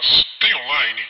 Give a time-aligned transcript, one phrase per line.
[0.00, 1.00] mas tem online.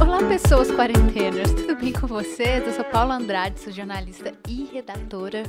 [0.00, 2.66] Olá, pessoas quarentenas, tudo bem com vocês?
[2.66, 5.42] Eu sou Paula Andrade, sou jornalista e redatora.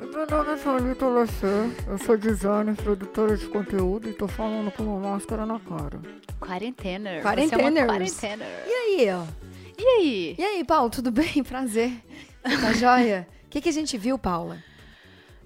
[0.00, 0.56] Meu nome é
[1.86, 6.00] eu sou designer, produtora de conteúdo e tô falando com uma máscara na cara.
[6.40, 7.22] Quarentener.
[7.22, 8.12] Quarenteners.
[8.12, 8.64] Você é.
[8.66, 9.24] E aí, ó?
[9.78, 10.34] E aí?
[10.38, 11.42] E aí, Paulo, tudo bem?
[11.42, 11.92] Prazer.
[12.42, 13.26] Tá joia?
[13.46, 14.58] O que, que a gente viu, Paula?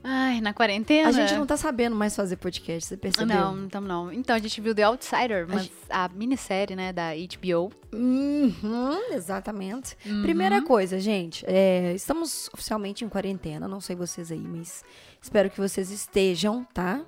[0.09, 1.09] Ai, na quarentena?
[1.09, 3.27] A gente não tá sabendo mais fazer podcast, você percebeu?
[3.27, 4.13] Não, então não.
[4.13, 7.73] Então, a gente viu The Outsider, mas a, minissérie, né, da HBO.
[7.93, 9.97] Uhum, exatamente.
[10.07, 10.23] Uhum.
[10.23, 14.85] Primeira coisa, gente, é, estamos oficialmente em quarentena, não sei vocês aí, mas
[15.21, 17.01] espero que vocês estejam, tá?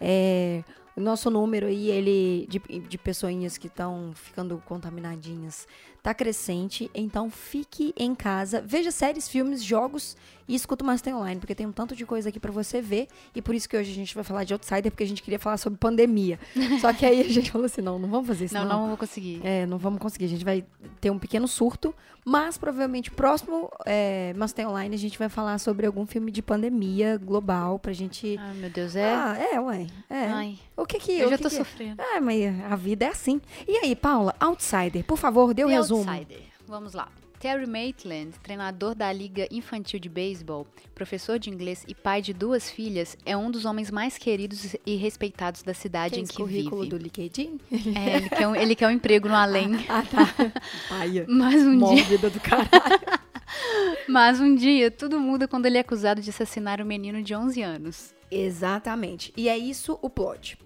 [0.00, 0.62] É,
[0.98, 5.66] o nosso número aí, ele, de, de pessoinhas que estão ficando contaminadinhas,
[6.02, 10.16] tá crescente, então fique em casa, veja séries, filmes, jogos
[10.48, 13.06] e escuta o Master Online, porque tem um tanto de coisa aqui pra você ver,
[13.32, 15.38] e por isso que hoje a gente vai falar de Outsider, porque a gente queria
[15.38, 16.38] falar sobre pandemia.
[16.80, 18.96] Só que aí a gente falou assim, não, não vamos fazer isso Não, não vou
[18.96, 19.40] conseguir.
[19.44, 20.24] é, não vamos conseguir.
[20.24, 20.64] A gente vai
[21.00, 25.86] ter um pequeno surto, mas provavelmente próximo é, Master Online a gente vai falar sobre
[25.86, 28.36] algum filme de pandemia global pra gente.
[28.38, 29.12] Ai, meu Deus, é?
[29.14, 29.86] Ah, é, ué.
[30.08, 30.26] É.
[30.26, 32.00] Ai, O que que eu já que tô que- sofrendo.
[32.00, 32.40] Ah, mas
[32.70, 33.40] a vida é assim.
[33.66, 36.08] E aí, Paula, Outsider, por favor, dê o The resumo.
[36.08, 36.40] Outsider.
[36.68, 37.08] Vamos lá.
[37.40, 42.68] Terry Maitland, treinador da Liga Infantil de Beisebol, professor de inglês e pai de duas
[42.68, 46.38] filhas, é um dos homens mais queridos e respeitados da cidade Tem em esse que
[46.38, 46.96] currículo vive.
[46.96, 47.60] do LinkedIn?
[47.94, 49.70] É, ele, quer um, ele quer um emprego no além.
[49.88, 50.52] ah, tá.
[50.88, 51.26] Paia.
[51.30, 52.68] Mas um, dia, Mórbida do caralho.
[54.08, 57.62] mas um dia, tudo muda quando ele é acusado de assassinar um menino de 11
[57.62, 58.14] anos.
[58.30, 59.32] Exatamente.
[59.36, 60.58] E é isso o plot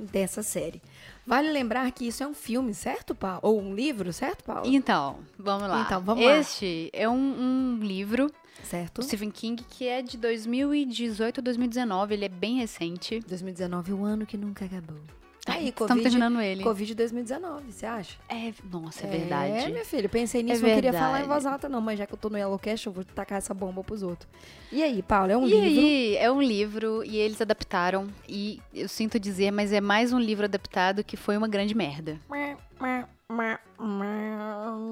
[0.00, 0.80] dessa série.
[1.26, 3.40] Vale lembrar que isso é um filme, certo, Paulo?
[3.42, 4.62] Ou um livro, certo, Paulo?
[4.66, 5.82] Então, vamos lá.
[5.82, 6.38] Então, vamos lá.
[6.38, 8.30] este é um, um livro
[8.64, 9.00] Certo.
[9.00, 12.14] do Stephen King que é de 2018 ou 2019.
[12.14, 13.20] Ele é bem recente.
[13.26, 14.98] 2019, o ano que nunca acabou.
[15.44, 16.62] Tá aí, Estamos Covid, terminando ele.
[16.62, 18.16] Covid 2019, você acha?
[18.28, 19.72] É, nossa, é É, verdade.
[19.72, 22.14] minha filha, pensei nisso, É não queria falar em voz alta não, mas já que
[22.14, 24.28] eu tô no Yellowcast, eu vou tacar essa bomba pros outros.
[24.70, 25.66] E aí, Paulo, é um e livro...
[25.66, 28.06] aí, é um livro e eles adaptaram.
[28.28, 32.20] E eu sinto dizer, mas é mais um livro adaptado que foi uma grande merda.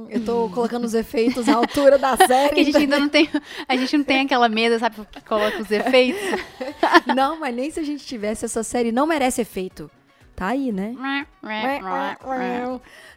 [0.08, 2.48] Eu tô colocando os efeitos à altura da série.
[2.50, 3.28] Porque a gente ainda não tem.
[3.68, 6.20] A gente não tem aquela mesa, sabe, que coloca os efeitos.
[7.14, 9.90] Não, mas nem se a gente tivesse essa série, não merece efeito.
[10.40, 10.94] Tá aí, né?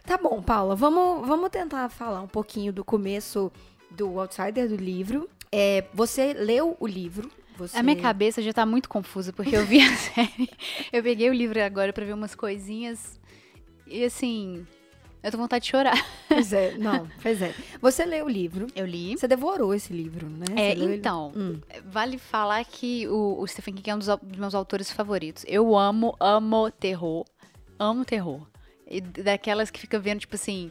[0.04, 3.50] Tá bom, Paula, vamos, vamos tentar falar um pouquinho do começo
[3.90, 5.26] do Outsider do livro.
[5.50, 7.30] É, você leu o livro?
[7.56, 7.78] Você...
[7.78, 10.50] A minha cabeça já tá muito confusa, porque eu vi a série.
[10.92, 13.18] Eu peguei o livro agora pra ver umas coisinhas.
[13.86, 14.66] E assim.
[15.24, 16.06] Eu tô com vontade de chorar.
[16.28, 17.54] Pois é, não, pois é.
[17.80, 19.16] Você leu o livro, Eu li.
[19.16, 20.44] você devorou esse livro, né?
[20.50, 21.60] É, Você ele- então, Hum.
[21.86, 25.44] vale falar que o, o Stephen King é um dos, dos meus autores favoritos.
[25.48, 27.24] Eu amo, amo terror.
[27.78, 28.46] Amo terror.
[28.86, 30.70] E daquelas que fica vendo, tipo assim,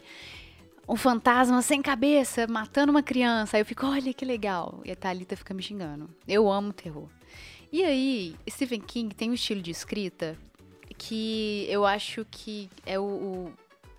[0.88, 3.58] um fantasma sem cabeça matando uma criança.
[3.58, 4.82] Aí eu fico, olha que legal.
[4.86, 6.10] E a Thalita fica me xingando.
[6.28, 7.10] Eu amo terror.
[7.72, 10.38] E aí, Stephen King tem um estilo de escrita
[10.96, 13.54] que eu acho que é o, o,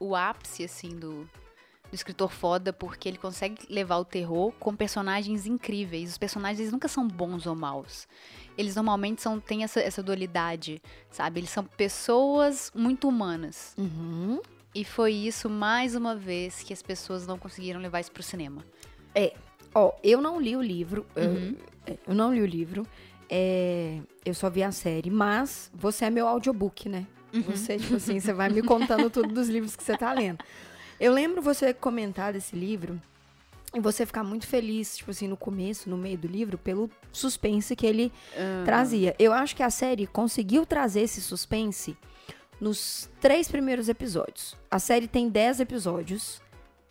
[0.06, 5.46] o ápice, assim, do, do escritor foda, porque ele consegue levar o terror com personagens
[5.46, 6.10] incríveis.
[6.10, 8.06] Os personagens eles nunca são bons ou maus.
[8.56, 11.40] Eles normalmente são, têm essa, essa dualidade, sabe?
[11.40, 13.74] Eles são pessoas muito humanas.
[13.78, 14.40] Uhum.
[14.74, 18.64] E foi isso, mais uma vez, que as pessoas não conseguiram levar isso pro cinema.
[19.74, 21.04] Ó, eu não li o livro.
[21.16, 21.56] eu- Uhum.
[21.86, 22.86] é, Eu, não li o livro.
[23.28, 27.06] é, eu só vi a série, mas você é meu audiobook, né?
[27.34, 27.42] Uhum.
[27.42, 30.38] Você, tipo assim, você vai me contando tudo dos livros que você tá lendo.
[31.00, 33.00] Eu lembro você comentar desse livro
[33.74, 37.74] e você ficar muito feliz, tipo assim, no começo, no meio do livro, pelo suspense
[37.74, 38.12] que ele
[38.64, 39.14] trazia.
[39.18, 41.96] Eu acho que a série conseguiu trazer esse suspense
[42.60, 44.56] nos três primeiros episódios.
[44.70, 46.40] A série tem 10 episódios.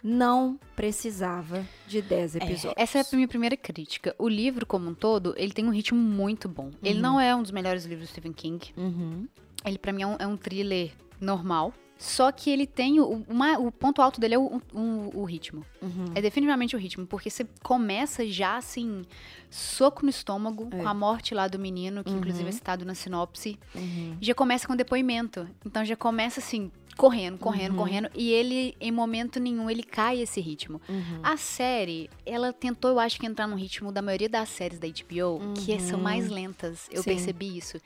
[0.06, 2.74] Não precisava de 10 É, episódios.
[2.76, 4.14] essa é a minha primeira crítica.
[4.20, 6.72] O livro, como um todo, ele tem um ritmo muito bom.
[6.84, 8.74] Ele não é um dos melhores livros do Stephen King.
[8.76, 9.26] Uhum.
[9.66, 11.74] Ele, pra mim, é um, é um thriller normal.
[11.98, 13.00] Só que ele tem.
[13.00, 15.66] O, uma- o ponto alto dele é o, o- o ritmo.
[15.82, 16.06] Uhum.
[16.16, 19.04] É definitivamente o ritmo, porque você começa já assim,
[19.50, 20.78] soco no estômago, É.
[20.82, 23.58] com a morte lá do menino, que inclusive é citado na sinopse.
[23.76, 24.18] Uhum.
[24.20, 25.48] Já começa com depoimento.
[25.66, 27.78] Então já começa assim, correndo, correndo, Uhum.
[27.80, 28.10] correndo.
[28.16, 30.80] E ele, em momento nenhum, ele cai esse ritmo.
[30.88, 31.20] Uhum.
[31.24, 34.88] A série, ela tentou, eu acho que, entrar no ritmo da maioria das séries da
[34.88, 36.88] HBO, que são mais lentas.
[36.92, 37.04] Eu Uhum.
[37.04, 37.10] Sim.
[37.10, 37.78] percebi isso.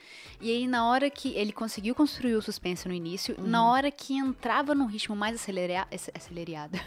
[0.42, 3.70] E aí, na hora que ele conseguiu construir o suspense no início, na Uhum.
[3.70, 6.80] hora que entrava num ritmo mais acelerado, acelerado,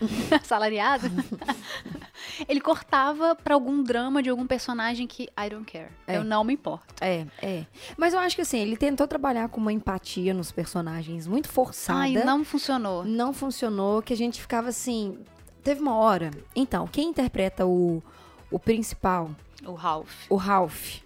[0.44, 1.06] salariado,
[2.48, 5.88] ele cortava pra algum drama de algum personagem que I don't care.
[6.06, 6.16] É.
[6.16, 6.94] Eu não me importo.
[7.00, 7.66] É, é.
[7.96, 12.00] Mas eu acho que assim, ele tentou trabalhar com uma empatia nos personagens muito forçada.
[12.00, 13.04] Ai, não funcionou.
[13.04, 15.18] Não funcionou, que a gente ficava assim.
[15.62, 16.30] Teve uma hora.
[16.54, 18.02] Então, quem interpreta o,
[18.50, 19.30] o principal,
[19.64, 20.24] O Ralph.
[20.30, 20.98] o Ralph,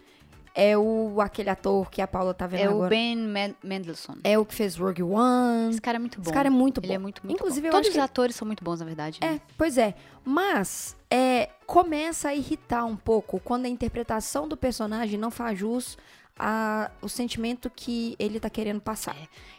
[0.54, 2.90] é o aquele ator que a Paula tá vendo É o agora.
[2.90, 4.16] Ben Men- Mendelsohn.
[4.22, 5.70] É o que fez Rogue One.
[5.70, 6.22] Esse cara é muito bom.
[6.22, 6.86] Esse cara é muito bom.
[6.86, 7.66] Ele é muito, muito Inclusive, bom.
[7.68, 9.18] eu Todos os atores são muito bons, na verdade.
[9.20, 9.34] né?
[9.34, 9.94] É, pois é.
[10.24, 15.98] Mas é, começa a irritar um pouco quando a interpretação do personagem não faz jus
[16.38, 19.16] a, o sentimento que ele tá querendo passar.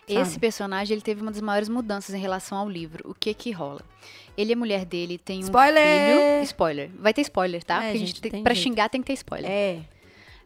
[0.08, 0.40] Esse sabe?
[0.40, 3.10] personagem, ele teve uma das maiores mudanças em relação ao livro.
[3.10, 3.82] O que que rola?
[4.38, 5.84] Ele e a mulher dele tem um Spoiler!
[6.10, 6.44] filho...
[6.44, 6.92] Spoiler!
[7.00, 7.76] Vai ter spoiler, tá?
[7.76, 8.64] É, Porque a gente, gente tem, tem pra jeito.
[8.64, 9.50] xingar tem que ter spoiler.
[9.50, 9.80] É.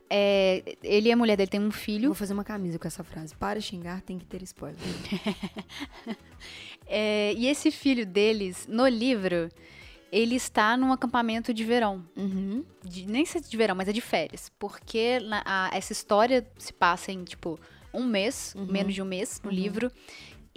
[0.10, 2.08] É, ele e a mulher dele têm um filho.
[2.10, 3.36] vou fazer uma camisa com essa frase.
[3.36, 4.80] Para xingar, tem que ter spoiler.
[6.88, 9.50] é, e esse filho deles, no livro,
[10.12, 12.04] ele está num acampamento de verão.
[12.16, 12.64] Uhum.
[12.84, 14.52] de- nem sei se de verão, mas é de férias.
[14.58, 17.60] Porque na- a- essa história se passa em, tipo,
[17.94, 18.66] um mês, Uhum.
[18.66, 19.92] menos de um mês, no livro.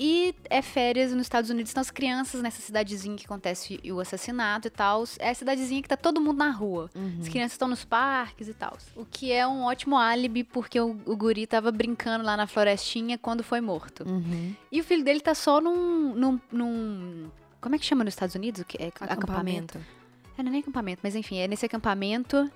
[0.04, 1.70] E é férias nos Estados Unidos.
[1.70, 5.04] Estão as crianças nessa cidadezinha que acontece o assassinato e tal.
[5.20, 6.90] É a cidadezinha que tá todo mundo na rua.
[6.92, 7.18] Uhum.
[7.20, 8.76] As crianças estão nos parques e tal.
[8.96, 13.16] O que é um ótimo álibi, porque o, o guri tava brincando lá na florestinha
[13.16, 14.02] quando foi morto.
[14.04, 14.52] Uhum.
[14.72, 16.12] E o filho dele tá só num.
[16.16, 18.64] num, num- como é que chama nos Estados Unidos?
[18.66, 19.78] Que é acampamento?
[20.36, 22.50] É, não é nem acampamento, mas enfim, é nesse acampamento.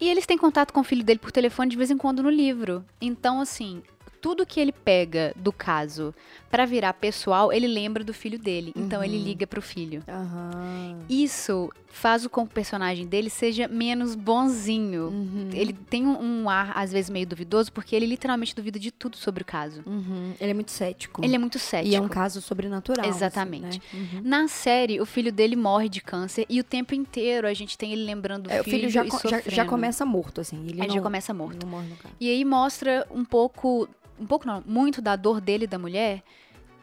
[0.00, 2.30] E eles têm contato com o filho dele por telefone de vez em quando no
[2.30, 2.84] livro.
[3.00, 3.82] Então, assim,
[4.20, 6.14] tudo que ele pega do caso
[6.50, 8.72] pra virar pessoal, ele lembra do filho dele.
[8.74, 10.02] Então ele liga pro filho.
[10.08, 10.98] Aham.
[11.08, 15.08] Isso faz com que o personagem dele seja menos bonzinho.
[15.08, 15.50] Uhum.
[15.52, 19.16] Ele tem um, um ar, às vezes, meio duvidoso, porque ele literalmente duvida de tudo
[19.16, 19.82] sobre o caso.
[19.84, 20.32] Uhum.
[20.40, 21.24] Ele é muito cético.
[21.24, 21.92] Ele é muito cético.
[21.92, 23.04] E é um caso sobrenatural.
[23.04, 23.80] assim, Exatamente.
[23.92, 24.00] né?
[24.00, 24.20] Uhum.
[24.24, 27.92] Na série, o filho dele morre de câncer e o tempo inteiro a gente tem
[27.92, 30.64] ele lembrando do É, o filho já, já, já começa morto, assim.
[30.68, 31.64] Ele não, já começa morto.
[31.64, 32.14] Não morre no caso.
[32.20, 33.88] E aí mostra um pouco,
[34.20, 36.22] um pouco não, muito da dor dele e da mulher.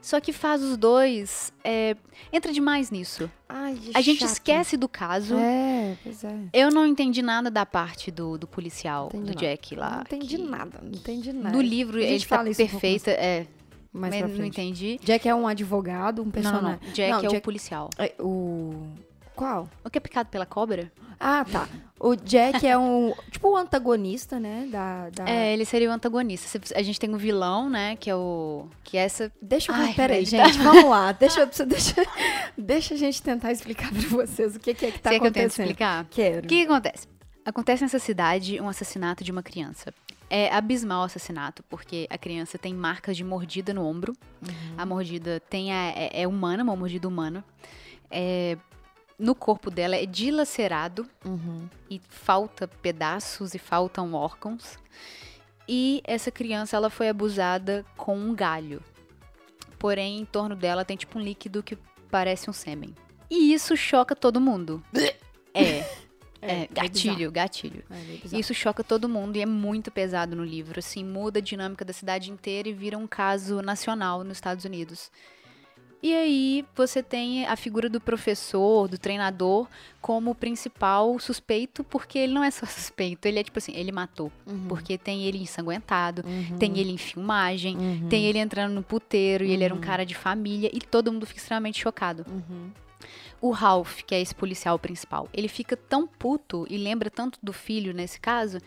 [0.02, 1.52] Só que faz os dois.
[1.64, 1.96] é,
[2.32, 3.30] entra demais nisso.
[3.50, 4.30] Ai, A gente chato.
[4.34, 5.36] esquece do caso.
[5.36, 6.36] É, pois é.
[6.54, 9.36] Eu não entendi nada da parte do, do policial, Entendi do.
[9.40, 9.92] Jack lá.
[9.96, 11.56] Não entendi que- nada, não entendi nada.
[11.56, 13.10] No livro, A gente ele tá fala um pouco perfeita.
[13.12, 13.48] é,
[13.92, 15.00] Mais mas não entendi.
[15.04, 16.80] Jack é um advogado, um Não, não, personagem.
[16.84, 16.94] não.
[16.94, 17.90] Jack Não, é o Jack- policial.
[17.98, 18.88] É, o...
[19.36, 19.70] Qual?
[19.84, 20.92] O que é picado pela cobra?
[21.20, 21.68] Ah, tá.
[22.00, 23.14] O Jack é um...
[23.32, 24.68] tipo o antagonista, né?
[24.72, 25.10] Da...
[25.10, 25.30] da...
[25.30, 26.60] É, ele seria o antagonista.
[26.76, 27.96] A gente tem o vilão, né?
[27.96, 28.68] Que é o.
[28.84, 29.32] Que é essa.
[29.42, 29.76] Deixa eu...
[29.76, 31.12] Ai, Peraí, gente, vamos lá.
[31.12, 31.96] Deixa, eu- deixa,
[32.58, 35.22] deixa a gente tentar explicar pra vocês o que, que é que tá Você quer
[35.22, 35.66] que eu tente acontecendo.
[35.66, 36.06] explicar?
[36.10, 36.46] Quero.
[36.46, 37.08] O que, que acontece?
[37.46, 39.94] Acontece nessa cidade um assassinato de uma criança.
[40.30, 44.14] É abismal o assassinato, porque a criança tem marcas de mordida no ombro.
[44.78, 47.46] A mordida tem a- é, é humana, uma mordida humana.
[48.10, 48.58] É,
[49.18, 51.68] no corpo dela é dilacerado Uhum.
[51.90, 54.78] e falta pedaços e faltam órgãos.
[55.68, 58.82] E essa criança ela foi abusada com um galho.
[59.80, 61.78] Porém, em torno dela tem tipo um líquido que
[62.12, 62.94] parece um sêmen.
[63.30, 64.84] E isso choca todo mundo.
[65.58, 65.86] É,
[66.64, 67.84] é, gatilho, gatilho.
[67.90, 68.40] É, meio bizarro.
[68.40, 70.78] Isso choca todo mundo e é muito pesado no livro.
[70.80, 75.10] Assim, muda a dinâmica da cidade inteira e vira um caso nacional nos Estados Unidos.
[76.04, 79.68] E aí você tem a figura do professor, do treinador,
[80.00, 84.32] como principal suspeito, porque ele não é só suspeito, ele é tipo assim, ele matou.
[84.46, 84.68] Uhum.
[84.68, 86.58] Porque tem ele ensanguentado, Uhum.
[86.60, 88.08] tem ele em filmagem, Uhum.
[88.08, 91.26] tem ele entrando no puteiro e ele era um cara de família e todo mundo
[91.26, 92.24] fica extremamente chocado.
[92.30, 92.70] Uhum.
[93.42, 97.52] O Ralph, que é esse policial principal, ele fica tão puto e lembra tanto do
[97.54, 98.60] filho nesse caso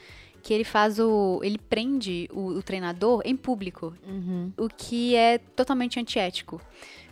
[0.43, 1.41] que ele faz o.
[1.43, 4.53] ele prende o, o treinador em público, Uhum.
[4.57, 6.61] o que é totalmente antiético.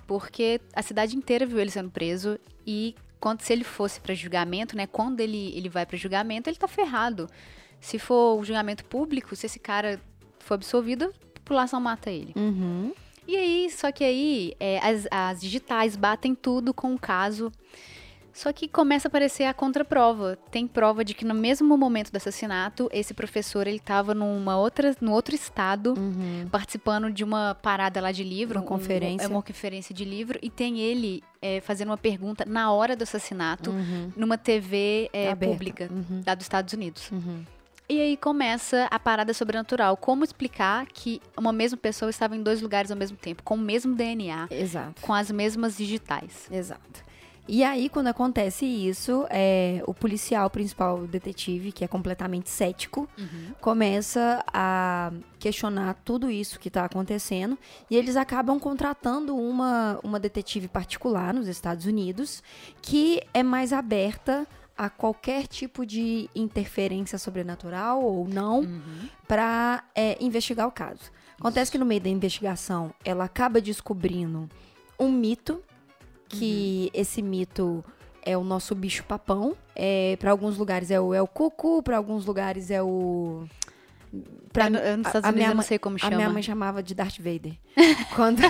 [0.07, 4.77] Porque a cidade inteira viu ele sendo preso e quando se ele fosse para julgamento,
[4.77, 4.87] né?
[4.87, 7.29] Quando ele, ele vai para julgamento, ele tá ferrado.
[7.81, 10.01] Se for o julgamento público, se esse cara
[10.39, 12.33] for absolvido, a população mata ele.
[12.37, 12.93] Uhum.
[13.27, 17.51] E aí, só que aí, é, as, as digitais batem tudo com o caso.
[18.37, 20.37] Só que começa a aparecer a contraprova.
[20.51, 24.95] Tem prova de que no mesmo momento do assassinato, esse professor ele estava numa outra,
[25.01, 26.47] no outro estado, Uhum.
[26.53, 29.25] participando de uma parada lá de livro, Uma um- conferência.
[29.25, 33.05] é uma conferência de livro, e tem ele é, fazendo uma pergunta na hora do
[33.05, 34.13] assassinato Uhum.
[34.17, 36.23] numa TV é, pública Uhum.
[36.27, 37.11] lá dos Estados Unidos.
[37.11, 37.43] Uhum.
[37.89, 39.97] E aí começa a parada sobrenatural.
[39.97, 43.59] Como explicar que uma mesma pessoa estava em dois lugares ao mesmo tempo, com o
[43.59, 45.01] mesmo DNA, Exato.
[45.01, 46.49] com as mesmas digitais?
[46.51, 47.06] Exato.
[47.49, 53.09] E aí, quando acontece isso, é, o policial principal, o detetive, que é completamente cético,
[53.61, 57.57] começa a questionar tudo isso que está acontecendo.
[57.91, 62.43] E eles acabam contratando uma, uma detetive particular nos Estados Unidos,
[62.83, 69.09] que é mais aberta a qualquer tipo de interferência sobrenatural ou não Uhum.
[69.27, 69.83] para
[70.21, 71.11] investigar o caso.
[71.39, 74.49] Acontece que no meio da investigação ela acaba descobrindo
[74.99, 75.63] um mito,
[76.29, 77.01] que Uhum.
[77.01, 77.85] esse mito
[78.23, 79.57] é o nosso bicho papão.
[79.75, 83.45] É, para alguns lugares é o El Cucu, para alguns lugares é o.
[84.53, 85.99] Pra Eu, mim- eu nos a- Estados a Unidos minha eu não sei como a
[85.99, 86.17] chama.
[86.17, 87.53] minha mãe chamava de Darth Vader.
[88.17, 88.41] Quando,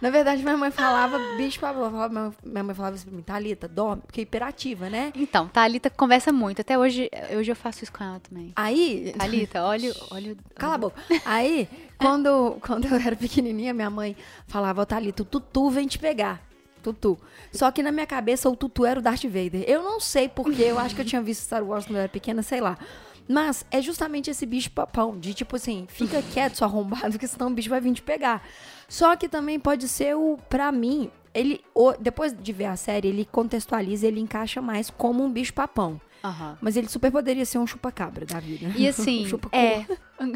[0.00, 4.02] na verdade, minha mãe falava bicho falava- Minha mãe falava isso pra mim, Thalita, dorme,
[4.06, 5.12] porque é hiperativa, né?
[5.14, 6.60] Então, Thalita conversa muito.
[6.62, 8.52] Até hoje, hoje eu faço isso com ela também.
[8.56, 9.12] Aí.
[9.18, 10.34] Thalita, olha, olha.
[10.54, 11.02] Cala a boca.
[11.26, 11.68] Aí,
[11.98, 14.16] quando, quando eu era pequenininha, minha mãe
[14.46, 16.40] falava, Thalita, o Tutu vem te pegar.
[16.84, 17.18] Tutu.
[17.50, 19.64] Só que na minha cabeça, o Tutu era o Darth Vader.
[19.66, 22.08] Eu não sei porque, eu acho que eu tinha visto Star Wars quando eu era
[22.08, 22.78] pequena, sei lá.
[23.26, 27.48] Mas é justamente esse bicho papão, de tipo assim, fica quieto, seu arrombado, porque senão
[27.48, 28.46] o bicho vai vir te pegar.
[28.86, 31.60] Só que também pode ser o, pra mim, ele,
[32.00, 36.00] depois de ver a série, ele contextualiza, ele encaixa mais como um bicho papão.
[36.22, 36.56] Aham.
[36.62, 38.72] Mas ele super poderia ser um chupa-cabra da vida.
[38.76, 39.54] E assim, Chupa-cu.
[39.54, 39.84] é.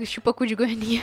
[0.04, 1.02] Chupa-cu de goianinha.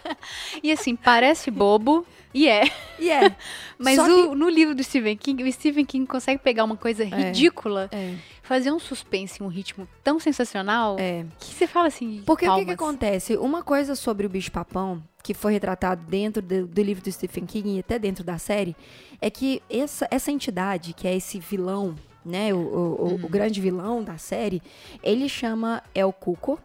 [0.62, 2.64] e assim, parece bobo, e é.
[2.98, 3.34] E é.
[3.78, 7.90] Mas o- no livro do Stephen King, o Stephen King consegue pegar uma coisa ridícula,
[7.92, 8.14] É.
[8.42, 11.26] fazer um suspense, um ritmo tão sensacional, É.
[11.38, 12.22] que você fala assim.
[12.24, 12.74] Porque o que, que palmas.
[12.74, 13.36] acontece?
[13.36, 17.76] Uma coisa sobre o bicho-papão, que foi retratado dentro do, do livro do Stephen King
[17.76, 18.76] e até dentro da série,
[19.20, 22.54] é que essa, essa entidade, que é esse vilão, né?
[22.54, 23.14] O, o- Uhum.
[23.24, 24.62] o grande vilão da série,
[25.02, 26.60] ele chama El Cuco.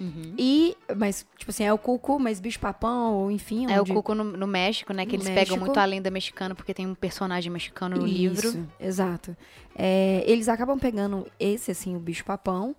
[0.00, 0.32] Uhum.
[0.38, 3.66] E, mas, tipo assim, é o Cuco, mas bicho-papão, ou enfim.
[3.68, 5.04] É o onde- Cuco no, no México, né?
[5.04, 5.44] Que No eles México.
[5.54, 8.68] pegam muito a lenda mexicana, porque tem um personagem mexicano no Isso, livro.
[8.78, 9.36] Exato.
[9.74, 12.76] É, eles acabam pegando esse, assim, o bicho-papão.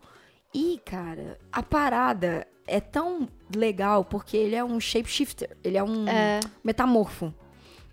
[0.54, 5.50] E, cara, a parada é tão legal porque ele é um shapeshifter.
[5.64, 6.40] Ele é um É.
[6.64, 7.34] metamorfo.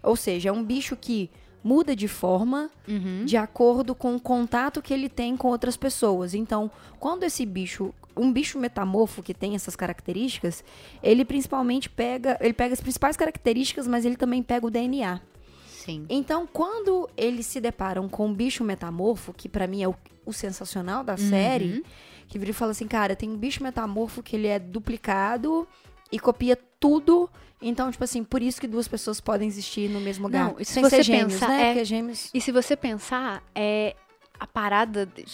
[0.03, 1.31] Ou seja, é um bicho que
[1.65, 3.25] muda de forma Uhum.
[3.25, 6.33] de acordo com o contato que ele tem com outras pessoas.
[6.35, 10.63] Então, quando esse bicho, um bicho metamorfo que tem essas características,
[11.03, 15.21] ele principalmente pega, ele pega as principais características, mas ele também pega o DNA.
[15.69, 16.07] Sim.
[16.09, 20.33] Então, quando eles se deparam com um bicho metamorfo, que pra mim é o, o
[20.33, 21.85] sensacional da série,
[22.29, 25.67] que vira e fala assim, cara, tem um bicho metamorfo que ele é duplicado
[26.11, 27.31] e copia tudo.
[27.61, 30.45] Então, tipo assim, por isso que duas pessoas podem existir no mesmo lugar.
[30.51, 31.63] Não, e se Sem você ser gêmeos, pensar, né?
[31.63, 32.31] é- Porque gêmeos...
[32.35, 33.97] E se você pensar, é
[34.39, 35.25] a parada de-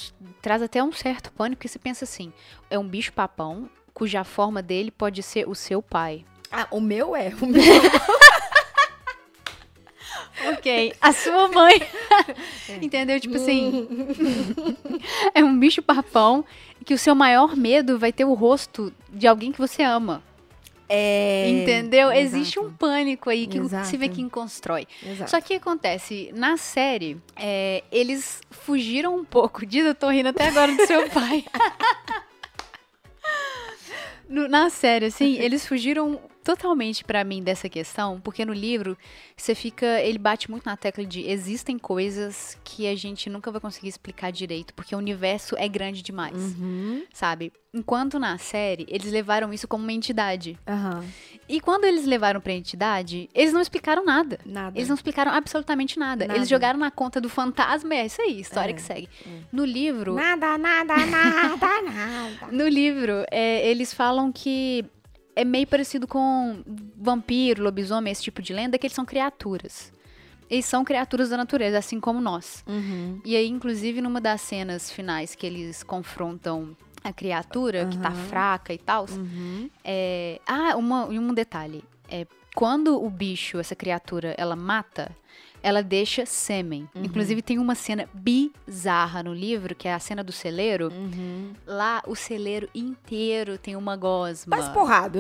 [0.41, 2.33] traz até um certo pânico, porque você pensa assim,
[2.71, 6.25] é um bicho papão cuja forma dele pode ser o seu pai.
[6.51, 7.33] Ah, o meu é.
[7.41, 7.63] O meu
[10.53, 11.83] Ok, a sua mãe.
[12.81, 13.21] Entendeu?
[13.21, 13.87] Tipo assim,
[15.35, 16.45] é um bicho papão
[16.85, 20.23] que o seu maior medo vai ter o rosto de alguém que você ama.
[20.89, 21.49] é...
[21.49, 22.11] Entendeu?
[22.11, 22.37] Exato.
[22.37, 23.85] Existe um pânico aí que Exato.
[23.85, 24.87] o Stephen King constrói.
[25.03, 25.31] Exato.
[25.31, 29.65] Só que o que acontece, na série, é, eles fugiram um pouco.
[29.67, 31.45] Diz, eu tô rindo até agora do seu pai.
[34.29, 38.97] Na série, assim, eles fugiram totalmente pra mim dessa questão, porque no livro
[39.37, 43.61] você fica, ele bate muito na tecla de existem coisas que a gente nunca vai
[43.61, 47.05] conseguir explicar direito, porque o universo é grande demais, Uhum.
[47.13, 47.53] sabe?
[47.75, 50.59] Enquanto na série eles levaram isso como uma entidade.
[50.69, 51.05] Aham.
[51.49, 54.39] E quando eles levaram pra entidade, eles não explicaram nada.
[54.45, 54.77] Nada.
[54.79, 56.27] Eles não explicaram absolutamente nada.
[56.27, 56.39] Nada.
[56.39, 59.09] Eles jogaram na conta do fantasma, é isso aí, história É, que segue.
[59.51, 62.47] No livro, Nada, nada, nada, nada.
[62.53, 64.85] no livro, é, eles falam que
[65.35, 66.63] é meio parecido com
[66.97, 69.93] vampiro, lobisomem, esse tipo de lenda, que eles são criaturas.
[70.51, 72.63] Eles são criaturas da natureza, assim como nós.
[72.67, 73.21] Uhum.
[73.25, 78.73] E aí, inclusive, numa das cenas finais que eles confrontam a criatura, que tá fraca
[78.75, 79.69] e tal, Uhum.
[79.83, 80.41] é...
[80.47, 81.83] Ah, uma, um detalhe.
[82.09, 85.11] É, quando o bicho, essa criatura, ela mata,
[85.63, 86.89] ela deixa sêmen.
[86.95, 87.05] Uhum.
[87.05, 90.89] Inclusive, tem uma cena bizarra no livro, que é a cena do celeiro.
[90.93, 91.53] Uhum.
[91.67, 94.57] Lá, o celeiro inteiro tem uma gosma.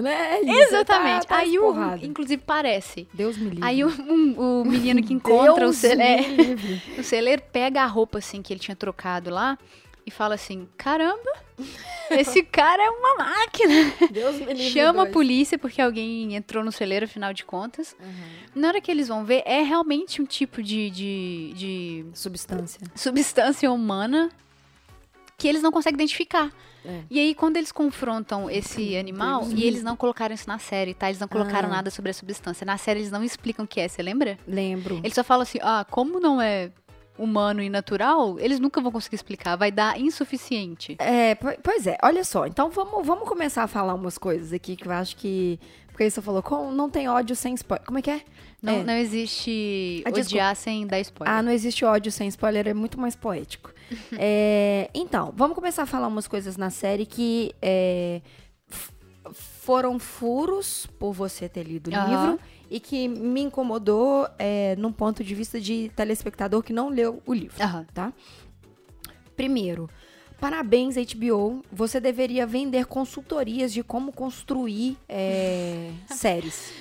[0.02, 0.36] Né?
[0.36, 1.26] É isso, Exatamente.
[1.26, 2.04] tá- tá Aí, o, esporrado.
[2.04, 3.06] inclusive, parece.
[3.14, 3.60] Deus me livre.
[3.64, 6.22] Aí, o, um- o menino que encontra o celeiro...
[6.98, 9.58] O celeiro pega a roupa, assim, que ele tinha trocado lá
[10.06, 11.32] e fala assim, caramba,
[12.10, 13.74] esse cara é uma máquina.
[14.10, 14.70] Deus me livre.
[14.70, 17.96] Chama a polícia porque alguém entrou no celeiro, afinal de contas.
[18.54, 22.80] Na hora que eles vão ver, é realmente um tipo de, de, de Substância.
[22.94, 24.30] substância humana
[25.38, 26.52] que eles não conseguem identificar.
[26.84, 27.00] É.
[27.10, 31.08] E aí, quando eles confrontam esse animal, e eles não colocaram isso na série, tá?
[31.08, 31.72] Eles não colocaram Ah.
[31.76, 32.64] nada sobre a substância.
[32.64, 34.36] Na série, eles não explicam o que é, você lembra?
[34.46, 34.96] Lembro.
[34.98, 36.70] Eles só falam assim, ah, como não é
[37.22, 39.56] humano e natural, eles nunca vão conseguir explicar.
[39.56, 40.96] Vai dar insuficiente.
[40.98, 42.46] É, po- pois é, olha só.
[42.46, 45.58] Então vamos, vamos começar a falar umas coisas aqui que eu acho que.
[45.88, 47.84] Porque você falou, com, não tem ódio sem spoiler.
[47.86, 48.22] Como é que é?
[48.62, 48.82] Não, É.
[48.84, 50.20] não existe Ah, desculpa.
[50.30, 51.36] odiar sem dar spoiler.
[51.36, 53.70] Ah, não existe ódio sem spoiler, é muito mais poético.
[54.18, 58.22] É, então, vamos começar a falar umas coisas na série que é,
[59.32, 62.08] foram furos por você ter lido o Aham.
[62.08, 62.40] livro
[62.72, 67.34] e que me incomodou é, num ponto de vista de telespectador que não leu o
[67.34, 67.86] livro, Aham.
[67.92, 68.10] tá?
[69.36, 69.90] Primeiro,
[70.40, 76.72] parabéns HBO, você deveria vender consultorias de como construir é, séries.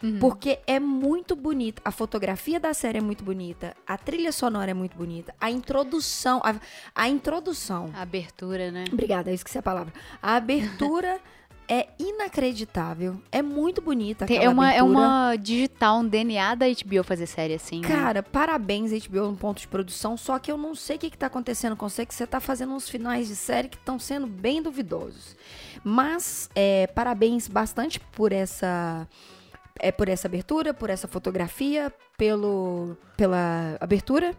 [0.00, 0.20] Uhum.
[0.20, 1.82] Porque é muito bonita.
[1.84, 3.74] A fotografia da série é muito bonita.
[3.84, 5.34] A trilha sonora é muito bonita.
[5.40, 6.40] A introdução.
[6.44, 6.54] A,
[6.94, 7.90] a introdução.
[7.92, 8.84] A abertura, né?
[8.92, 9.92] Obrigada, eu esqueci a palavra.
[10.22, 11.18] A abertura
[11.68, 13.20] é inacreditável.
[13.32, 14.26] É muito bonita.
[14.26, 14.98] Tem- é, uma, é abertura.
[14.98, 17.80] uma digital, um DNA da HBO fazer série assim.
[17.80, 17.88] né?
[17.88, 20.16] Cara, parabéns, HBO, no ponto de produção.
[20.16, 22.40] Só que eu não sei o que, que tá acontecendo com você, que você tá
[22.40, 25.36] fazendo uns finais de série que estão sendo bem duvidosos.
[25.82, 29.08] Mas, é, parabéns bastante por essa.
[29.80, 34.34] É, por essa abertura, por essa fotografia, pelo, pela abertura.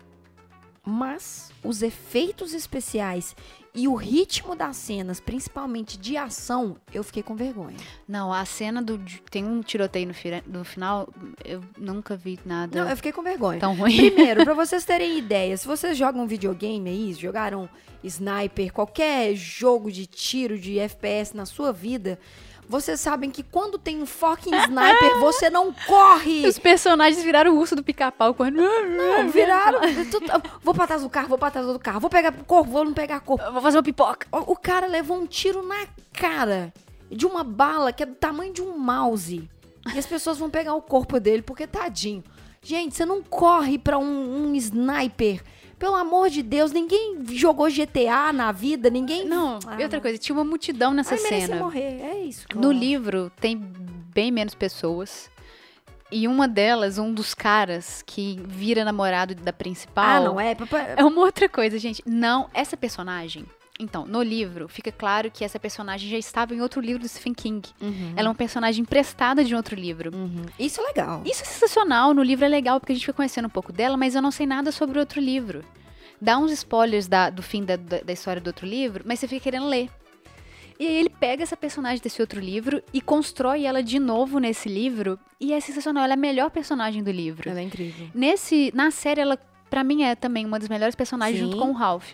[0.86, 3.36] Mas os efeitos especiais
[3.76, 7.76] e o ritmo das cenas, principalmente de ação, eu fiquei com vergonha.
[8.08, 8.98] Não, a cena do.
[9.30, 11.10] Tem um tiroteio no, fira- no final,
[11.44, 13.60] eu nunca vi nada Não, eu fiquei com vergonha.
[13.60, 14.12] tão ruim.
[14.12, 17.70] Primeiro, pra vocês terem ideia, se vocês jogam videogame aí, jogaram
[18.04, 22.20] sniper, qualquer jogo de tiro, de FPS na sua vida,
[22.68, 26.48] vocês sabem que quando tem um fucking sniper, você não corre!
[26.48, 28.58] Os personagens viraram o urso do pica-pau correndo.
[28.62, 29.80] Não, viraram.
[30.62, 32.94] Vou pra trás do carro, vou pra trás do carro, vou pegar corpo, vou não
[32.94, 33.52] pegar corpo.
[33.52, 34.28] Vou fazer uma pipoca.
[34.32, 36.74] O cara levou um tiro na cara
[37.10, 39.50] de uma bala que é do tamanho de um mouse.
[39.94, 42.24] E as pessoas vão pegar o corpo dele, porque tadinho.
[42.62, 45.44] Gente, você não corre pra um, um sniper.
[45.78, 49.26] Pelo amor de Deus, ninguém jogou GTA na vida, ninguém.
[49.28, 51.58] Não, Ah, e outra coisa, tinha uma multidão nessa Ai, cena.
[51.58, 52.02] morrer.
[52.02, 52.46] É isso.
[52.56, 55.30] No livro tem bem menos pessoas.
[56.12, 60.06] E uma delas, um dos caras que vira namorado da principal.
[60.06, 60.56] Ah, não é?
[60.56, 62.02] Papai- É uma outra coisa, gente.
[62.06, 63.46] Não, essa personagem.
[63.78, 67.34] Então, no livro, fica claro que essa personagem já estava em outro livro do Stephen
[67.34, 67.68] King.
[67.82, 70.16] Uhum, Ela é uma personagem emprestada de outro livro.
[70.16, 70.46] uhum.
[70.58, 71.22] Isso é legal.
[71.26, 73.98] Isso é sensacional, no livro é legal, porque a gente vai conhecendo um pouco dela,
[73.98, 75.62] mas eu não sei nada sobre o outro livro.
[76.22, 79.28] Dá uns spoilers da- do fim da, da- da história do outro livro, mas você
[79.28, 79.90] fica querendo ler.
[80.80, 84.70] E aí ele pega essa personagem desse outro livro e constrói ela de novo nesse
[84.70, 87.50] livro, e é sensacional, ela é a melhor personagem do livro.
[87.50, 88.08] Ela é incrível.
[88.16, 89.38] Nesse, na série, ela,
[89.70, 91.46] pra mim, é também uma das melhores personagens Sim.
[91.46, 92.14] junto com o Ralph.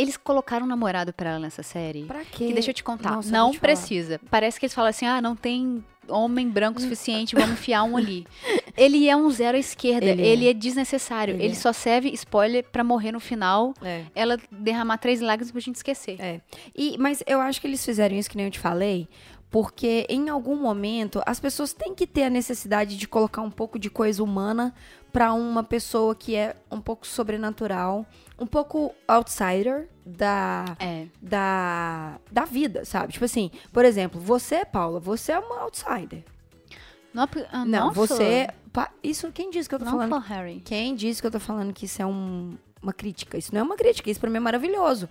[0.00, 2.04] Eles colocaram um namorado pra ela nessa série.
[2.04, 2.46] Pra quê?
[2.48, 3.10] Que deixa eu te contar.
[3.16, 3.60] Nossa, não te falar.
[3.74, 4.20] precisa.
[4.30, 8.26] Parece que eles falam assim: ah, não tem homem branco suficiente, vamos enfiar um ali.
[8.76, 10.50] Ele é um zero à esquerda, Ele ele, é.
[10.50, 10.54] é.
[10.54, 11.34] desnecessário.
[11.34, 11.56] Ele Ele, é.
[11.56, 14.04] só serve spoiler pra morrer no final, É.
[14.14, 16.16] ela derramar três lágrimas pra gente esquecer.
[16.20, 16.40] É.
[16.74, 19.08] E, mas eu acho que eles fizeram isso que nem eu te falei,
[19.50, 23.78] porque em algum momento as pessoas têm que ter a necessidade de colocar um pouco
[23.78, 24.74] de coisa humana
[25.12, 28.06] pra uma pessoa que é um pouco sobrenatural,
[28.40, 31.06] um pouco outsider da É.
[31.20, 33.12] da da vida, sabe?
[33.12, 36.24] Tipo assim, por exemplo, você, Paula, você é uma outsider.
[37.12, 38.48] Não, ah, Não, nossa, você,
[39.02, 40.18] isso quem disse que eu tô Não falando?
[40.18, 40.60] Harry.
[40.64, 43.36] Quem disse que eu tô falando que isso é um- uma crítica?
[43.36, 45.08] Isso não é uma crítica, isso pra mim é maravilhoso.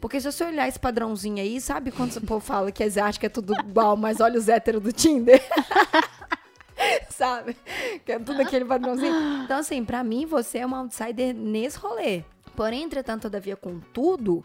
[0.00, 3.26] Porque se você olhar esse padrãozinho aí, sabe quando o povo fala que acham que
[3.26, 5.40] é tudo igual, mas olha os héteros do Tinder?
[7.10, 7.56] sabe?
[8.04, 9.44] Que é tudo aquele padrãozinho.
[9.44, 12.24] Então, assim, pra mim, você é uma outsider nesse rolê.
[12.56, 14.44] Porém, entretanto, todavia, contudo,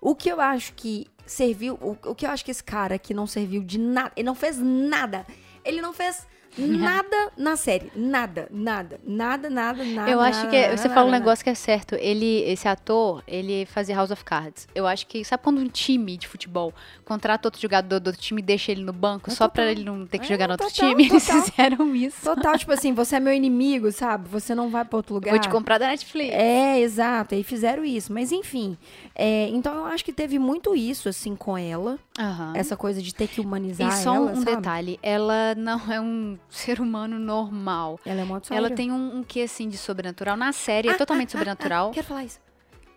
[0.00, 3.14] o que eu acho que serviu, o, o que eu acho que esse cara que
[3.14, 5.26] não serviu de nada, ele não fez nada.
[5.64, 6.26] Ele não fez
[6.58, 7.90] nada na série.
[7.94, 10.10] Nada, nada, nada, nada, nada.
[10.10, 11.24] Eu acho nada, que é- nada, você nada, fala um nada.
[11.24, 11.94] negócio que é certo.
[11.96, 14.66] Ele, esse ator, ele fazia House of Cards.
[14.74, 16.72] Eu acho que sabe quando um time de futebol
[17.04, 19.50] contrata outro jogador do outro time e deixa ele no banco É só total.
[19.64, 21.06] pra ele não ter que É, jogar no outro total, time?
[21.06, 21.42] Eles total.
[21.42, 22.22] fizeram isso.
[22.22, 24.28] Total, tipo assim, você é meu inimigo, sabe?
[24.28, 25.30] Você não vai pra outro lugar.
[25.30, 26.32] Vou te comprar da Netflix.
[26.34, 27.34] É, exato.
[27.34, 28.12] Aí fizeram isso.
[28.12, 28.76] Mas enfim.
[29.14, 31.98] é, então eu acho que teve muito isso, assim, com ela.
[32.18, 32.52] Aham.
[32.54, 34.56] Essa coisa de ter que humanizar E só um, ela, um sabe?
[34.56, 37.98] detalhe, ela não é um ser humano normal.
[38.04, 38.58] Ela é outsider.
[38.58, 40.36] Ela tem um, um quê, assim, de sobrenatural.
[40.36, 41.88] Na série é Ah, totalmente ah, ah, sobrenatural.
[41.90, 42.40] ah, quero falar isso.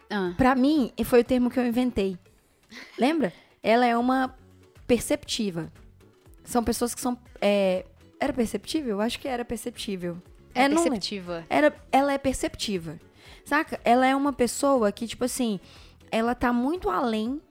[0.10, 2.18] Ah, Pra mim, foi o termo que eu inventei.
[2.98, 3.32] Lembra?
[3.64, 4.36] Ela é uma
[4.86, 5.72] perceptiva.
[6.44, 7.18] São pessoas que são.
[7.42, 7.86] é,
[8.20, 8.92] Era perceptível?
[8.98, 10.18] Eu acho que era perceptível.
[10.54, 11.46] é, não perceptiva.
[11.50, 13.00] Era, ela é perceptiva.
[13.44, 13.80] Saca?
[13.84, 15.60] Ela é uma pessoa que, tipo assim,
[16.12, 17.42] ela tá muito além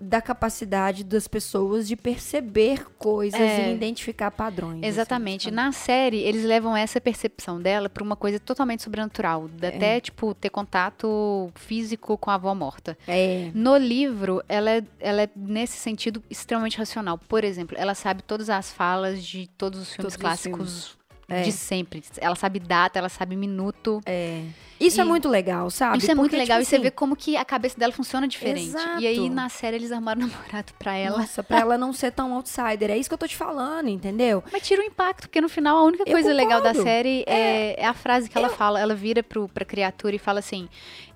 [0.00, 3.70] da capacidade das pessoas de perceber coisas É.
[3.70, 4.78] e identificar padrões.
[4.78, 5.44] assim, Exatamente.
[5.44, 5.56] sabe?
[5.56, 9.48] Na série, eles levam essa percepção dela pra uma coisa totalmente sobrenatural.
[9.60, 9.68] É.
[9.68, 12.96] Até, tipo, ter contato físico com a avó morta.
[13.06, 13.50] É.
[13.54, 17.18] No livro, ela é, ela é, nesse sentido, extremamente racional.
[17.18, 20.99] Por exemplo, ela sabe todas as falas de todos os filmes Todos os clássicos
[21.30, 21.42] É.
[21.42, 22.02] de sempre.
[22.18, 24.00] Ela sabe data, ela sabe minuto.
[24.04, 24.42] É.
[24.80, 25.98] Isso é E- muito legal, sabe?
[25.98, 27.92] Isso é muito Porque, legal tipo e você assim, vê como que a cabeça dela
[27.92, 28.74] funciona diferente.
[28.98, 29.34] E aí, Exato.
[29.34, 31.18] na série, eles armaram um namorado pra ela.
[31.18, 32.90] Nossa, pra ela não ser tão outsider.
[32.90, 34.42] É isso que eu tô te falando, entendeu?
[34.50, 37.80] Mas tira o impacto, porque no final a única Eu coisa legal da série é,
[37.80, 38.80] é a frase que ela fala.
[38.80, 40.66] Ela vira pro, pra criatura e fala assim: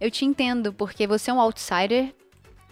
[0.00, 2.14] Eu te entendo, porque você é um outsider.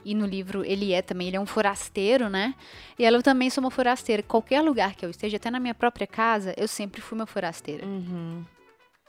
[0.04, 2.54] E no livro ele é também, ele é um forasteiro, né?
[2.98, 4.22] E ela eu também sou uma forasteira.
[4.22, 7.86] Qualquer lugar que eu esteja, até na minha própria casa, eu sempre fui uma forasteira.
[7.86, 8.44] Uhum.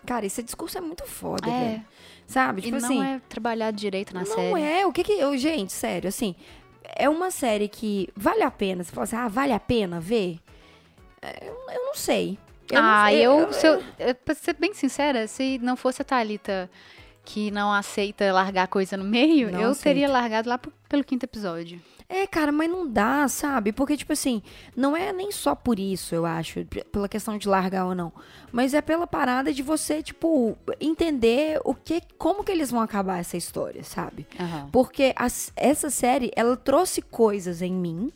[0.06, 1.60] Cara, esse discurso é muito foda, É.
[1.70, 1.86] velho.
[2.28, 2.60] Sabe?
[2.60, 3.04] E Tipo não assim.
[3.04, 4.62] é trabalhado direito na não série.
[4.62, 4.86] é.
[4.86, 5.14] O que que.
[5.14, 6.36] eu- gente, sério, assim.
[6.96, 8.84] É uma série que vale a pena.
[8.84, 10.38] Você fala assim, ah, vale a pena ver?
[11.22, 12.38] É, Eu, eu não sei.
[12.72, 16.02] Eu não ah, sei, eu, se eu, eu- pra ser bem sincera, se não fosse
[16.02, 16.70] a Thalita
[17.26, 19.84] que não aceita largar coisa no meio, Não eu aceita.
[19.90, 20.60] teria largado lá
[20.90, 21.82] pelo quinto episódio.
[22.10, 23.72] É, cara, mas não dá, sabe?
[23.72, 24.44] Porque, tipo assim,
[24.76, 28.12] não é nem só por isso, eu acho, pela questão de largar ou não.
[28.52, 33.20] Mas é pela parada de você, tipo, entender o que, como que eles vão acabar
[33.20, 34.28] essa história, sabe?
[34.72, 38.12] Porque as- essa série, ela trouxe coisas em mim,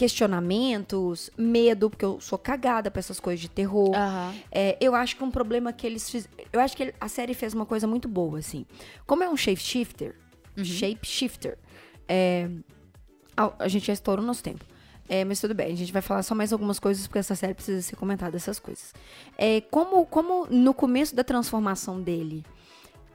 [0.00, 3.94] questionamentos, medo, porque eu sou cagada pra essas coisas de terror.
[3.94, 4.34] Aham.
[4.50, 6.28] É, eu acho que um problema que eles.
[6.52, 8.64] Eu acho que a série fez uma coisa muito boa, assim.
[9.06, 10.14] Como é um shapeshifter,
[10.62, 11.58] shapeshifter,
[12.08, 12.48] é,
[13.36, 14.64] a, a gente já estourou o nosso tempo.
[15.08, 17.52] É, mas tudo bem, a gente vai falar só mais algumas coisas, porque essa série
[17.52, 18.94] precisa ser comentada, essas coisas.
[19.36, 22.44] É, como, como no começo da transformação dele,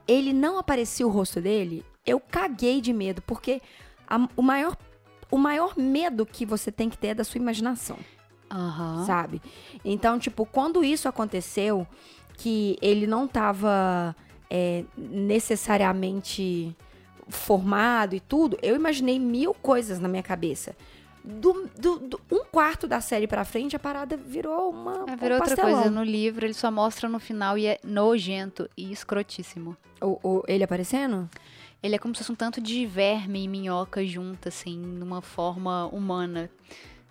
[0.06, 3.62] ele não aparecia o rosto dele, eu caguei de medo, porque
[4.06, 4.76] a- o, maior,
[5.32, 7.98] o maior medo que você tem que ter é da sua imaginação
[8.52, 9.04] Aham.
[9.06, 9.42] sabe?
[9.84, 11.86] Então, tipo, quando isso aconteceu,
[12.38, 14.16] que ele não tava
[14.50, 16.76] é, necessariamente
[17.28, 20.76] formado e tudo, eu imaginei mil coisas na minha cabeça.
[21.24, 25.06] Do, do- do- um quarto da série pra frente, a parada virou uma.
[25.08, 25.90] É, virou um outra coisa.
[25.90, 29.76] No livro, ele só mostra no final e é nojento e escrotíssimo.
[30.00, 31.28] O, o- ele aparecendo?
[31.86, 35.86] Ele é como se fosse um tanto de verme e minhoca junto, assim, numa forma
[35.94, 36.50] humana.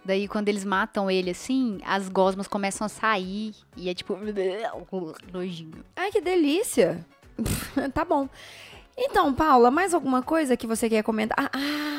[0.04, 4.18] Daí, quando eles matam ele, assim, as gosmas começam a sair e é tipo...
[5.32, 5.84] Nojinho.
[5.94, 7.06] Ai, que delícia!
[7.94, 8.28] tá bom.
[8.98, 11.36] Então, Paula, mais alguma coisa que você quer comentar?
[11.38, 11.50] Ah,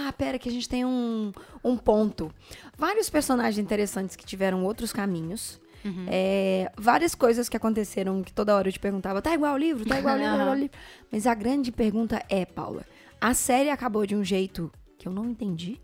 [0.10, 1.32] ah, pera, que a gente tem um,
[1.64, 2.30] um ponto.
[2.78, 5.62] Vários personagens interessantes que tiveram outros caminhos.
[6.08, 9.86] É, várias coisas que aconteceram que toda hora eu te perguntava, tá igual o livro,
[9.86, 10.78] tá igual o livro, tá igual o livro.
[11.12, 12.86] Mas a grande pergunta é, Paula,
[13.22, 15.80] a série acabou de um jeito que eu não entendi.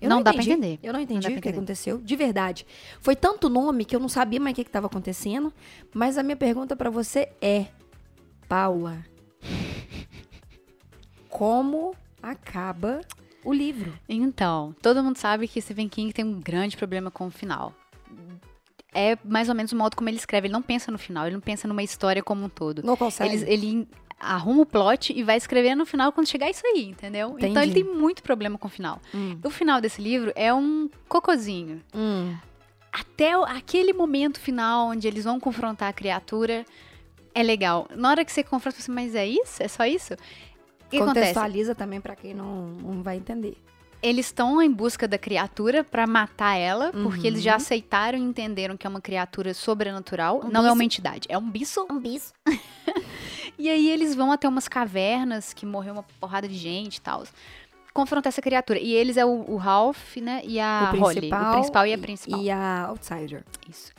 [0.00, 0.52] Eu Não dá pra entendi.
[0.58, 0.78] entender.
[0.82, 2.66] Eu não Não entendi dá pra o que aconteceu, de verdade.
[3.00, 5.52] Foi tanto nome que eu não sabia mais o que estava acontecendo.
[5.94, 7.66] Mas a minha pergunta pra você é,
[8.48, 9.02] Paula,
[11.28, 13.00] como acaba
[13.44, 13.92] o livro?
[14.08, 17.72] Então, todo mundo sabe que Stephen King tem um grande problema com o final.
[18.94, 20.46] É mais ou menos o modo como ele escreve.
[20.46, 22.82] Ele não pensa no final, ele não pensa numa história como um todo.
[22.82, 23.34] Não consegue?
[23.34, 27.34] Ele, ele arruma o plot e vai escrever no final quando chegar isso aí, entendeu?
[27.36, 27.66] Então Entendi.
[27.66, 29.00] ele tem muito problema com o final.
[29.14, 29.38] Hum.
[29.42, 31.82] O final desse livro é um cocozinho.
[31.94, 32.34] Hum.
[32.92, 36.64] Até aquele momento final onde eles vão confrontar a criatura
[37.34, 37.88] é legal.
[37.94, 39.62] Na hora que você confronta, você, mas é isso?
[39.62, 40.14] É só isso?
[40.14, 41.34] O que acontece?
[41.34, 43.56] Contextualiza também pra quem não, não vai entender.
[44.06, 47.26] Eles estão em busca da criatura pra matar ela, porque Uhum.
[47.26, 51.26] eles já aceitaram e entenderam que é uma criatura sobrenatural, Um não é uma entidade,
[51.30, 51.86] é um bicho.
[51.90, 52.32] Um bicho.
[53.56, 57.22] E aí eles vão até umas cavernas que morreu uma porrada de gente e tal.
[57.92, 58.80] Confrontar essa criatura.
[58.80, 60.40] E eles é o, o Ralph, né?
[60.44, 61.30] E a o Holly.
[61.30, 62.40] O principal e a principal.
[62.42, 63.44] E a outsider.
[63.68, 63.92] Isso.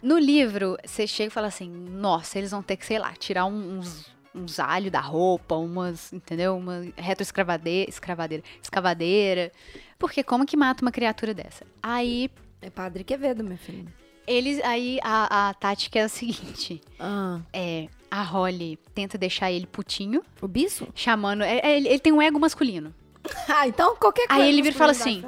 [0.00, 3.46] No livro, você chega e fala assim: nossa, eles vão ter que, sei lá, tirar
[3.46, 6.56] uns, uns alhos da roupa, umas, entendeu?
[6.56, 9.52] Uma retroescravadeira, escravadeira, escavadeira.
[9.98, 11.64] Porque como que mata uma criatura dessa?
[11.82, 13.86] Aí, É Padre Quevedo, meu filho.
[14.26, 19.66] eles, aí a, a tática é a seguinte: Ah, é, a Holly tenta deixar ele
[19.66, 20.88] putinho, o bicho?
[20.94, 21.42] chamando.
[21.42, 22.94] é- é- ele, ele tem um ego masculino.
[23.48, 24.44] Ah, então qualquer Aí coisa.
[24.48, 25.22] ele vira e fala frágil.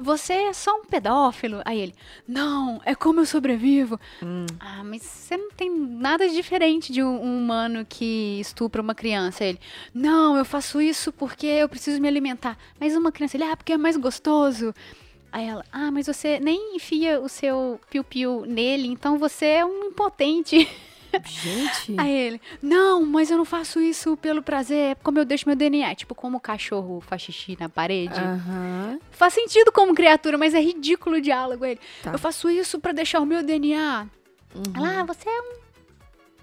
[0.00, 1.60] Você é só um pedófilo.
[1.64, 1.94] Aí ele,
[2.26, 3.98] não, é como eu sobrevivo.
[4.60, 9.44] Ah, mas você não tem nada diferente de um, um humano que estupra uma criança.
[9.44, 9.60] Aí ele,
[9.92, 12.56] não, eu faço isso porque eu preciso me alimentar.
[12.78, 14.74] Mas uma criança, ele, ah, porque é mais gostoso.
[15.30, 19.84] Aí ela, ah, mas você nem enfia o seu piu-piu nele, então você é um
[19.84, 20.68] impotente.
[21.26, 21.94] Gente.
[21.98, 25.56] Aí ele, não, mas eu não faço isso pelo prazer, é como eu deixo meu
[25.56, 25.94] DNA.
[25.94, 28.18] Tipo, como o cachorro faz xixi na parede.
[28.18, 28.98] Aham.
[29.10, 31.64] Faz sentido como criatura, mas é ridículo o diálogo.
[31.64, 32.12] Ele, Tá.
[32.12, 34.06] eu faço isso pra deixar o meu DNA.
[34.74, 35.58] Ela, ah, você é um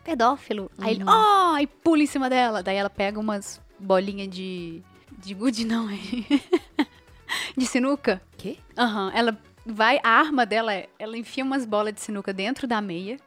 [0.03, 0.69] pedófilo.
[0.77, 2.61] Aí ele, ó, e pula em cima dela.
[2.61, 4.81] Daí ela pega umas bolinhas de.
[5.17, 5.95] De gude, não, é.
[7.57, 8.21] de sinuca.
[8.38, 8.57] Quê?
[8.77, 12.79] Aham, ela vai, a arma dela é, ela enfia umas bolas de sinuca dentro da
[12.81, 13.17] meia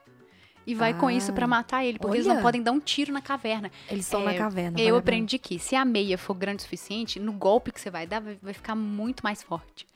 [0.71, 2.43] e vai com isso pra Ah, matar ele, porque eles não olha.
[2.43, 3.71] podem dar um tiro na caverna.
[3.89, 4.79] Eles estão É, na caverna.
[4.79, 8.05] Eu aprendi que se a meia for grande o suficiente, no golpe que você vai
[8.07, 9.87] dar, vai, vai ficar muito mais forte.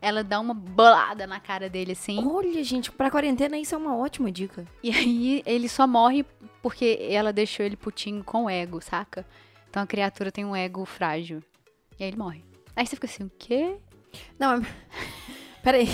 [0.00, 2.18] Ela dá uma bolada na cara dele assim.
[2.26, 4.64] Olha, gente, pra quarentena isso é uma ótima dica.
[4.82, 6.24] e aí ele só morre
[6.62, 9.26] porque ela deixou ele putinho com o ego, saca?
[9.68, 11.42] Então a criatura tem um ego frágil.
[11.98, 12.42] E aí ele morre.
[12.74, 13.76] Aí você fica assim, o quê?
[14.38, 14.60] Não, é...
[15.62, 15.88] peraí.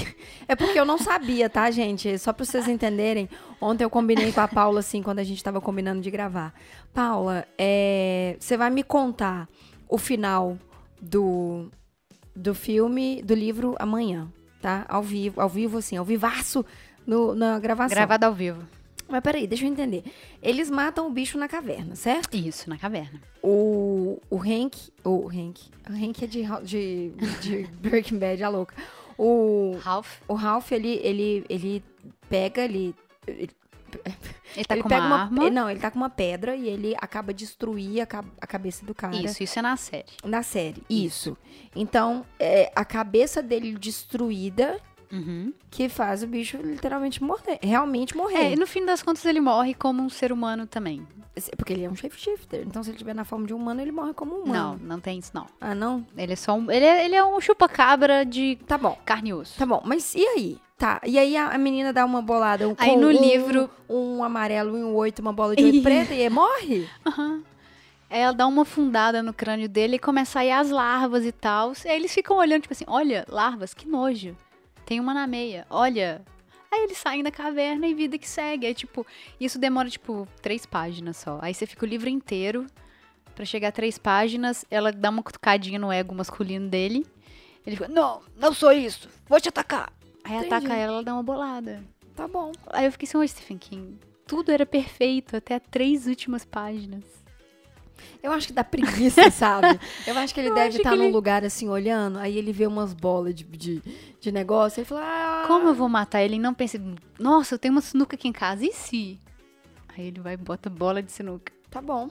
[0.48, 2.16] É porque eu não sabia, tá, gente?
[2.18, 3.29] Só pra vocês entenderem.
[3.61, 6.55] Ontem eu combinei com a Paula, assim, quando a gente tava combinando de gravar.
[6.94, 8.37] Paula, é...
[8.38, 9.48] você vai me contar
[9.88, 10.57] o final
[11.00, 11.68] do,
[12.35, 14.29] do filme, do livro amanhã,
[14.61, 14.85] tá?
[14.88, 16.64] Ao vivo, ao vivo, assim, ao vivaço
[17.07, 17.94] no, na gravação.
[17.94, 18.62] Gravado ao vivo.
[19.09, 20.02] Mas peraí, deixa eu entender.
[20.42, 22.37] Eles matam o bicho na caverna, certo?
[22.37, 23.20] Isso, na caverna.
[23.42, 24.90] O, o Hank.
[25.05, 25.70] O Hank.
[25.88, 28.74] O Hank é de, de, de Breaking Bad, a louca.
[29.18, 31.85] O, Ralph, o Ralph, ele, ele, ele
[32.29, 32.94] pega, ele.
[33.26, 33.50] Ele,
[34.55, 35.22] ele tá ele com uma, uma.
[35.22, 35.50] arma.
[35.50, 39.16] Não, ele tá com uma pedra e ele acaba destruir a, a cabeça do cara.
[39.16, 40.07] Isso, isso é na série.
[40.24, 40.83] Na série.
[40.88, 41.37] Isso.
[41.74, 44.81] Então, é a cabeça dele destruída
[45.12, 45.53] Uhum.
[45.71, 47.59] que faz o bicho literalmente morrer.
[47.62, 48.53] Realmente É, morrer.
[48.53, 51.07] e no fim das contas ele morre como um ser humano também.
[51.57, 52.64] Porque ele é um shapeshifter.
[52.66, 54.81] Então, se ele tiver na forma de um humano, ele morre como um Não, humano.
[54.83, 55.47] não tem isso não.
[55.61, 56.07] Ah, não?
[56.16, 58.97] Ele é só um, ele é, ele é um chupa-cabra de Tá bom.
[59.05, 59.59] carne e osso.
[59.59, 60.59] Tá bom, mas e aí?
[60.79, 64.23] Tá, e aí a, a menina dá uma bolada um, Aí no um, livro- Um
[64.25, 66.88] amarelo e um oito, uma bola de oito preta e morre?
[67.05, 67.42] Aham.
[68.09, 71.73] Ela dá uma fundada no crânio dele e começa a ir as larvas e tal.
[71.85, 74.37] Aí eles ficam olhando, tipo assim, olha, larvas, que nojo.
[74.87, 76.25] Tem uma na meia, olha.
[76.72, 78.66] Aí eles saem da caverna e vida que segue.
[78.66, 79.05] Aí, tipo,
[79.40, 81.38] isso demora, tipo, três páginas só.
[81.42, 82.66] Aí você fica o livro inteiro
[83.35, 84.64] pra chegar a três páginas.
[84.70, 87.05] Ela dá uma cutucadinha no ego masculino dele.
[87.66, 89.92] Ele fica, não, não sou isso, vou te atacar.
[90.22, 90.55] Aí Entendi.
[90.55, 91.83] ataca ela, ela dá uma bolada.
[92.14, 92.53] Tá bom.
[92.68, 97.03] Aí eu fiquei assim, ô Stephen King, tudo era perfeito até as três últimas páginas.
[98.22, 99.78] Eu acho que dá preguiça, sabe?
[100.06, 102.52] Eu acho que ele Eu deve estar que num ele- lugar assim, olhando, aí ele
[102.52, 103.82] vê umas bolas de, de,
[104.20, 106.37] de negócio, ele fala, ah, Como eu vou matar ele?
[106.37, 106.80] E não pense,
[107.18, 109.20] nossa, eu tenho uma sinuca aqui em casa, e se?
[109.96, 111.52] Aí ele vai e bota bola de sinuca.
[111.70, 112.11] tá bom.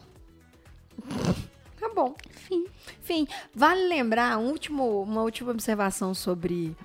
[1.80, 2.16] Tá bom.
[2.34, 2.66] Enfim.
[3.04, 6.76] Enfim, vale lembrar um último, uma última observação sobre,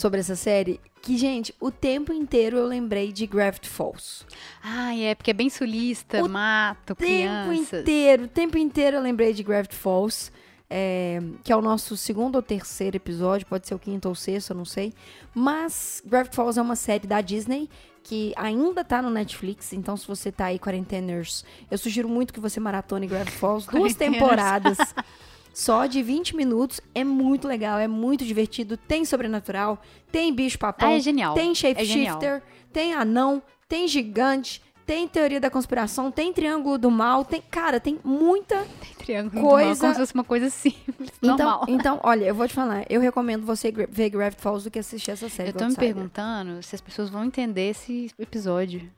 [0.00, 4.24] sobre essa série, que, gente, o tempo inteiro eu lembrei de Gravity Falls.
[4.62, 7.80] Ah, é, porque é bem sulista, O mato, tempo crianças.
[7.80, 10.32] inteiro, o tempo inteiro eu lembrei de Gravity Falls,
[10.68, 14.50] é, que é o nosso segundo ou terceiro episódio, pode ser o quinto ou sexto,
[14.50, 14.92] eu não sei.
[15.34, 17.68] Mas Gravity Falls é uma série da Disney
[18.02, 22.40] que ainda tá no Netflix, então se você tá aí quarenteners, eu sugiro muito que
[22.40, 24.78] você maratone Gravity Falls, duas temporadas.
[25.60, 29.78] Só de 20 minutos, é muito legal, é muito divertido, tem sobrenatural,
[30.10, 31.34] tem bicho papão, Ah, é genial.
[31.34, 32.42] tem É shapeshifter,
[32.72, 37.98] tem anão, tem gigante, tem teoria da conspiração, tem triângulo do mal, tem, cara, tem
[38.02, 38.56] muita.
[38.80, 39.80] Tem triângulo Coisa- coisa...
[39.80, 41.64] como se fosse uma coisa simples, Então, normal.
[41.68, 45.10] então, olha, eu vou te falar, eu recomendo você ver Gravity Falls do que assistir
[45.10, 48.90] essa série Eu do tô me perguntando se as pessoas vão entender esse episódio.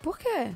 [0.00, 0.48] Por quê?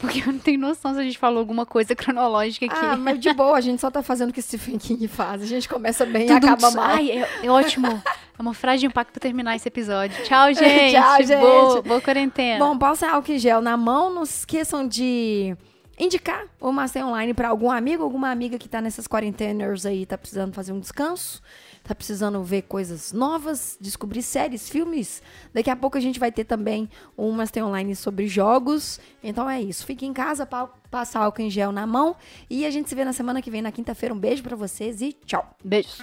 [0.00, 2.74] Porque eu não tenho noção se a gente falou alguma coisa cronológica aqui.
[2.80, 5.42] Ah, mas de boa, a gente só tá fazendo o que Stephen King faz.
[5.42, 6.84] A gente começa bem e Tudo acaba um- mal.
[6.86, 8.02] Ai, é, é ótimo.
[8.38, 10.16] É uma frase de impacto pra terminar esse episódio.
[10.24, 10.92] Tchau, gente.
[10.96, 11.38] Tchau, gente.
[11.40, 12.64] Boa, boa quarentena.
[12.64, 14.12] Bom, passa álcool em gel na mão.
[14.14, 15.54] Não se esqueçam de
[16.00, 20.16] indicar o Master Online para algum amigo, alguma amiga que tá nessas quarenteners aí, tá
[20.16, 21.42] precisando fazer um descanso,
[21.84, 25.22] tá precisando ver coisas novas, descobrir séries, filmes.
[25.52, 28.98] Daqui a pouco a gente vai ter também um Master Online sobre jogos.
[29.22, 29.84] Então é isso.
[29.84, 32.16] Fique em casa, pa- passa álcool em gel na mão
[32.48, 34.14] e a gente se vê na semana que vem, na quinta-feira.
[34.14, 35.54] Um beijo para vocês e tchau.
[35.62, 35.98] Beijos.